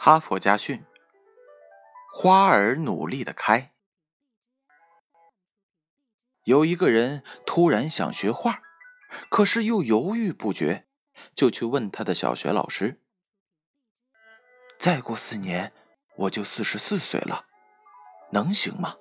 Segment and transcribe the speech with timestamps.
[0.00, 0.84] 哈佛家训：
[2.14, 3.72] 花儿努力的开。
[6.44, 8.62] 有一个人突然想学画，
[9.28, 10.86] 可是又犹豫不决，
[11.34, 13.00] 就去问他的小学老师
[14.78, 15.72] ：“再过四年，
[16.14, 17.46] 我就四十四岁了，
[18.30, 18.94] 能行吗？”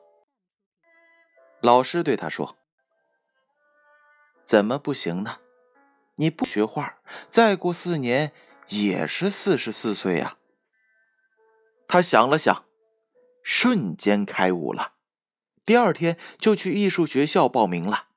[1.61, 2.57] 老师对他说
[4.45, 5.41] ：“怎么不行呢？
[6.15, 6.97] 你不学画，
[7.29, 8.33] 再过四年
[8.69, 10.36] 也是四十四岁呀。”
[11.87, 12.65] 他想了想，
[13.43, 14.93] 瞬间开悟了。
[15.65, 18.07] 第二天就去艺术学校报名了。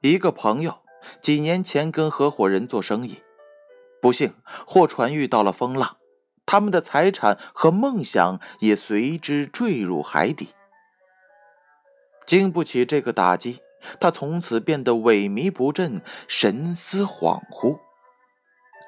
[0.00, 0.82] 一个朋友
[1.20, 3.22] 几年前跟合伙人做生意，
[4.00, 4.34] 不幸
[4.66, 5.98] 货船遇到了风浪，
[6.44, 10.48] 他们的财产和梦想也随之坠入海底。
[12.26, 13.60] 经不起这个打击，
[14.00, 17.80] 他从此变得萎靡不振，神思恍惚。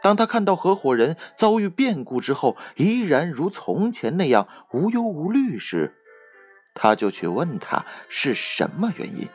[0.02, 5.94] 当他看到合伙人遭遇变故之后，依然如从前那样无忧无虑时，
[6.74, 9.28] 他就去问他是什么原因。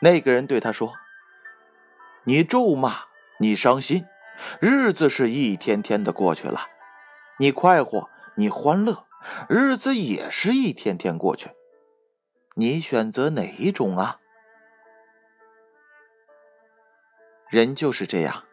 [0.00, 0.94] 那个人对他说
[2.24, 3.06] ：“你咒骂，
[3.38, 4.06] 你伤心，
[4.60, 6.68] 日子是一天天的过去了；
[7.38, 9.06] 你快活，你欢乐，
[9.48, 11.50] 日子也是一天天过去。
[12.54, 14.20] 你选择哪一种啊？”
[17.50, 18.44] 人就是这样。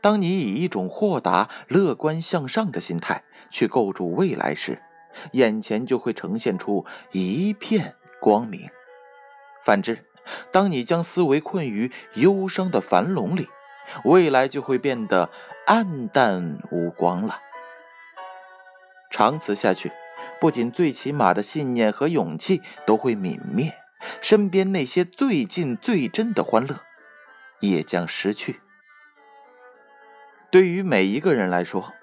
[0.00, 4.82] 当你以一种豁达、乐观向上的心态去构筑未来时，
[5.32, 8.70] 眼前就会呈现出一片光明。
[9.64, 10.04] 反之，
[10.50, 13.48] 当你将思维困于忧伤的樊笼里，
[14.04, 15.30] 未来就会变得
[15.66, 17.40] 暗淡无光了。
[19.10, 19.92] 长此下去，
[20.40, 23.74] 不仅最起码的信念和勇气都会泯灭，
[24.20, 26.80] 身边那些最近最真的欢乐
[27.60, 28.60] 也将失去。
[30.52, 31.94] 对于每一个人来说，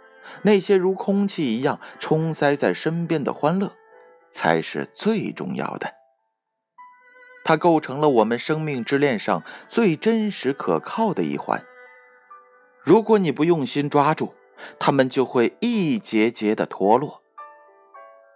[0.41, 3.75] 那些如空气一样冲塞在身边的欢乐，
[4.31, 5.93] 才是最重要的。
[7.43, 11.63] 它构成了我们生命之链上最真实可靠的一环。
[12.81, 14.33] 如果你不用心抓住，
[14.79, 17.21] 它们就会一节节的脱落。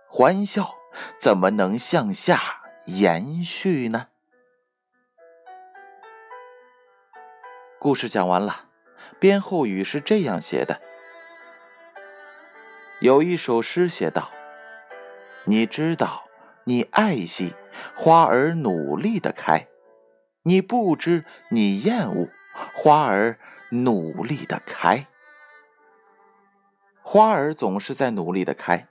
[0.08, 0.76] 欢笑
[1.20, 2.40] 怎么能向下
[2.86, 4.10] 延续呢？
[7.80, 8.68] 故事讲完了。
[9.24, 10.82] 编后语是这样写的：
[13.00, 14.30] 有一首诗写道
[15.48, 16.26] ：“你知道，
[16.66, 17.54] 你爱惜
[17.96, 19.68] 花儿努力的开；
[20.42, 22.28] 你不知，你厌恶
[22.74, 23.40] 花儿
[23.70, 25.08] 努力的开。
[27.02, 28.90] 花儿总是在努力的开，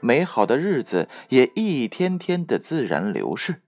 [0.00, 3.60] 美好的日子也一天天的自然流逝。”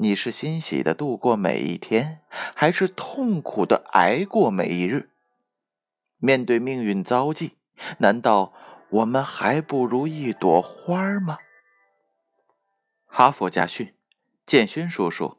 [0.00, 2.20] 你是欣喜的度过每一天，
[2.54, 5.10] 还是痛苦的挨过每一日？
[6.18, 7.56] 面对命运遭际，
[7.98, 8.52] 难道
[8.90, 11.38] 我们还不如一朵花吗？
[13.06, 13.92] 哈佛家训，
[14.46, 15.36] 建勋叔叔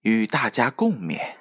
[0.00, 1.37] 与大家共勉。